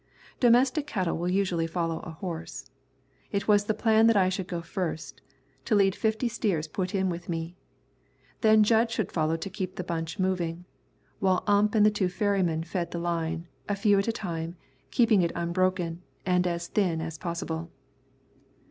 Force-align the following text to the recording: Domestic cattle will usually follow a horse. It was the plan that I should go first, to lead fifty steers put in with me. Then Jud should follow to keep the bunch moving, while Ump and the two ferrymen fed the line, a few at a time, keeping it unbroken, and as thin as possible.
Domestic 0.39 0.87
cattle 0.87 1.15
will 1.15 1.29
usually 1.29 1.67
follow 1.67 1.99
a 1.99 2.09
horse. 2.09 2.65
It 3.31 3.47
was 3.47 3.65
the 3.65 3.75
plan 3.75 4.07
that 4.07 4.17
I 4.17 4.29
should 4.29 4.47
go 4.47 4.63
first, 4.63 5.21
to 5.65 5.75
lead 5.75 5.93
fifty 5.93 6.27
steers 6.27 6.67
put 6.67 6.95
in 6.95 7.07
with 7.07 7.29
me. 7.29 7.55
Then 8.39 8.63
Jud 8.63 8.89
should 8.89 9.11
follow 9.11 9.37
to 9.37 9.47
keep 9.51 9.75
the 9.75 9.83
bunch 9.83 10.17
moving, 10.17 10.65
while 11.19 11.43
Ump 11.45 11.75
and 11.75 11.85
the 11.85 11.91
two 11.91 12.09
ferrymen 12.09 12.63
fed 12.63 12.89
the 12.89 12.97
line, 12.97 13.47
a 13.69 13.75
few 13.75 13.99
at 13.99 14.07
a 14.07 14.11
time, 14.11 14.55
keeping 14.89 15.21
it 15.21 15.31
unbroken, 15.35 16.01
and 16.25 16.47
as 16.47 16.67
thin 16.67 16.99
as 16.99 17.19
possible. 17.19 17.69